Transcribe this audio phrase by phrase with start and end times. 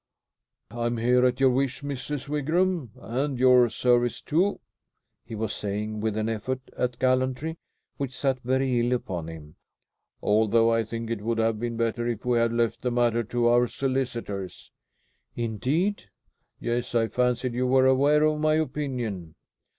[0.71, 2.27] "I am here at your wish, Mrs.
[2.27, 4.59] Wigram, and your service, too,"
[5.23, 7.59] he was saying, with an effort at gallantry
[7.97, 9.57] which sat very ill upon him,
[10.19, 13.47] "although I think it would have been better if we had left the matter to
[13.49, 14.71] our solicitors."
[15.35, 16.05] "Indeed."
[16.59, 16.95] "Yes.
[16.95, 19.35] I fancied you were aware of my opinion."